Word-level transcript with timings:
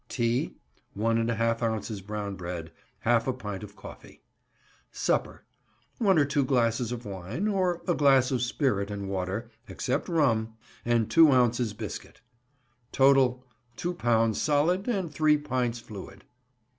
Tea.—One 0.09 1.19
and 1.19 1.29
a 1.29 1.35
half 1.35 1.61
ounces 1.61 2.01
brown 2.01 2.33
bread; 2.35 2.71
half 3.01 3.27
a 3.27 3.33
pint 3.33 3.61
of 3.61 3.75
coffee. 3.75 4.23
Supper.—One 4.91 6.17
or 6.17 6.25
two 6.25 6.43
glasses 6.43 6.91
of 6.91 7.05
wine, 7.05 7.47
or 7.47 7.83
a 7.87 7.93
glass 7.93 8.31
of 8.31 8.41
spirit 8.41 8.89
and 8.89 9.07
water 9.07 9.51
(except 9.67 10.09
rum); 10.09 10.55
and 10.85 11.07
two 11.11 11.31
ounces 11.31 11.73
biscuit. 11.73 12.19
Total.—Two 12.91 13.93
pounds 13.93 14.41
solid 14.41 14.87
and 14.87 15.13
three 15.13 15.37
pints 15.37 15.77
fluid. 15.79 16.23